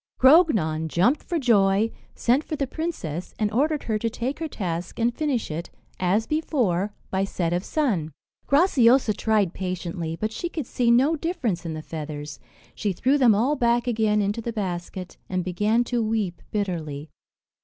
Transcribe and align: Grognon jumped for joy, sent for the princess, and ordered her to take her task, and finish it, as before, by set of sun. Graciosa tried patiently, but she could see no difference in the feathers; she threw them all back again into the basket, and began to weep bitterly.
Grognon 0.19 0.87
jumped 0.87 1.21
for 1.21 1.37
joy, 1.37 1.91
sent 2.15 2.43
for 2.43 2.55
the 2.55 2.65
princess, 2.65 3.35
and 3.37 3.51
ordered 3.51 3.83
her 3.83 3.99
to 3.99 4.09
take 4.09 4.39
her 4.39 4.47
task, 4.47 4.97
and 4.97 5.13
finish 5.13 5.51
it, 5.51 5.69
as 5.99 6.25
before, 6.25 6.91
by 7.11 7.23
set 7.23 7.53
of 7.53 7.63
sun. 7.63 8.11
Graciosa 8.47 9.13
tried 9.15 9.53
patiently, 9.53 10.15
but 10.15 10.31
she 10.31 10.49
could 10.49 10.65
see 10.65 10.89
no 10.89 11.15
difference 11.15 11.67
in 11.67 11.75
the 11.75 11.83
feathers; 11.83 12.39
she 12.73 12.93
threw 12.93 13.19
them 13.19 13.35
all 13.35 13.55
back 13.55 13.85
again 13.85 14.23
into 14.23 14.41
the 14.41 14.51
basket, 14.51 15.17
and 15.29 15.43
began 15.45 15.83
to 15.83 16.01
weep 16.01 16.41
bitterly. 16.49 17.11